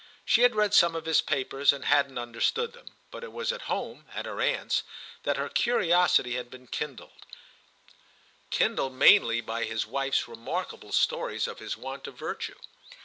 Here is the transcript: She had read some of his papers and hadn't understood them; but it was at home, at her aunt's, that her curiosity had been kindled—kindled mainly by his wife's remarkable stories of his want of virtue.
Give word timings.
She 0.25 0.41
had 0.41 0.55
read 0.55 0.73
some 0.73 0.95
of 0.95 1.05
his 1.05 1.21
papers 1.21 1.71
and 1.71 1.85
hadn't 1.85 2.17
understood 2.17 2.73
them; 2.73 2.87
but 3.11 3.23
it 3.23 3.31
was 3.31 3.51
at 3.51 3.61
home, 3.69 4.05
at 4.15 4.25
her 4.25 4.41
aunt's, 4.41 4.81
that 5.25 5.37
her 5.37 5.47
curiosity 5.47 6.33
had 6.33 6.49
been 6.49 6.65
kindled—kindled 6.65 8.95
mainly 8.95 9.41
by 9.41 9.65
his 9.65 9.85
wife's 9.85 10.27
remarkable 10.27 10.91
stories 10.91 11.47
of 11.47 11.59
his 11.59 11.77
want 11.77 12.07
of 12.07 12.17
virtue. 12.17 12.57